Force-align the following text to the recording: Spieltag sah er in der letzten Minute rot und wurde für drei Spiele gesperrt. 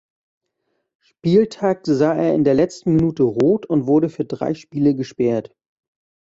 Spieltag 0.97 1.81
sah 1.85 2.15
er 2.15 2.33
in 2.33 2.43
der 2.43 2.55
letzten 2.55 2.95
Minute 2.95 3.21
rot 3.21 3.67
und 3.67 3.85
wurde 3.85 4.09
für 4.09 4.25
drei 4.25 4.55
Spiele 4.55 4.95
gesperrt. 4.95 5.53